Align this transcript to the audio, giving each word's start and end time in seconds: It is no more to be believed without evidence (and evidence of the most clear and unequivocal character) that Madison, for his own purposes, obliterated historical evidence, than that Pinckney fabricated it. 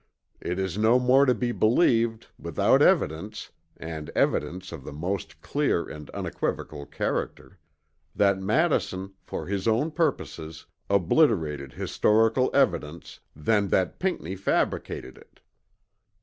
It 0.41 0.57
is 0.57 0.79
no 0.79 0.97
more 0.97 1.27
to 1.27 1.35
be 1.35 1.51
believed 1.51 2.25
without 2.39 2.81
evidence 2.81 3.51
(and 3.77 4.09
evidence 4.15 4.71
of 4.71 4.83
the 4.83 4.91
most 4.91 5.41
clear 5.43 5.87
and 5.87 6.09
unequivocal 6.09 6.87
character) 6.87 7.59
that 8.15 8.39
Madison, 8.41 9.13
for 9.21 9.45
his 9.45 9.67
own 9.67 9.91
purposes, 9.91 10.65
obliterated 10.89 11.73
historical 11.73 12.49
evidence, 12.51 13.19
than 13.35 13.67
that 13.67 13.99
Pinckney 13.99 14.35
fabricated 14.35 15.19
it. 15.19 15.39